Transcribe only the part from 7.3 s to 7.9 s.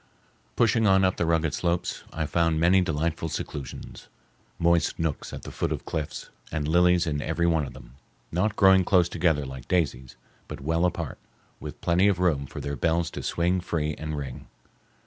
one of